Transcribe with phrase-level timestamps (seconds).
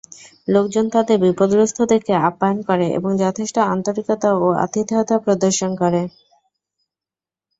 [0.47, 6.01] লোকজন তাদের বিপদগ্রস্ত দেখে আপ্যায়ন করে এবং যথেষ্ট আন্তরিকতা ও আতিথেয়তা প্রদর্শন করে।